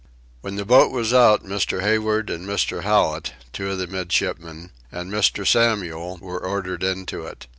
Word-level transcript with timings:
When 0.41 0.55
the 0.55 0.65
boat 0.65 0.91
was 0.91 1.13
out 1.13 1.43
Mr. 1.43 1.81
Hayward 1.81 2.31
and 2.31 2.43
Mr. 2.47 2.81
Hallet, 2.81 3.33
two 3.53 3.69
of 3.69 3.77
the 3.77 3.85
midshipmen, 3.85 4.71
and 4.91 5.11
Mr. 5.11 5.45
Samuel, 5.45 6.17
were 6.19 6.39
ordered 6.39 6.81
into 6.81 7.27
it. 7.27 7.45